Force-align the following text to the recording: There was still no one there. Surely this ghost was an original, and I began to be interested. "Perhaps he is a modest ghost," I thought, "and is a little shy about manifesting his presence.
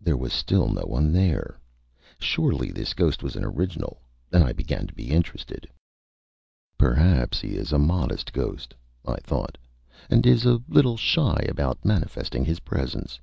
There 0.00 0.16
was 0.16 0.32
still 0.32 0.68
no 0.70 0.80
one 0.80 1.12
there. 1.12 1.58
Surely 2.18 2.72
this 2.72 2.94
ghost 2.94 3.22
was 3.22 3.36
an 3.36 3.44
original, 3.44 4.00
and 4.32 4.42
I 4.42 4.54
began 4.54 4.86
to 4.86 4.94
be 4.94 5.10
interested. 5.10 5.68
"Perhaps 6.78 7.42
he 7.42 7.50
is 7.56 7.70
a 7.70 7.78
modest 7.78 8.32
ghost," 8.32 8.72
I 9.04 9.16
thought, 9.20 9.58
"and 10.08 10.24
is 10.24 10.46
a 10.46 10.62
little 10.70 10.96
shy 10.96 11.44
about 11.50 11.84
manifesting 11.84 12.46
his 12.46 12.60
presence. 12.60 13.20